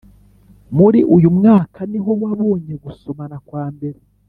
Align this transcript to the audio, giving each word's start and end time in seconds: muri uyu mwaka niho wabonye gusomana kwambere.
muri 0.77 0.99
uyu 1.15 1.29
mwaka 1.37 1.79
niho 1.91 2.11
wabonye 2.21 2.73
gusomana 2.83 3.35
kwambere. 3.47 3.99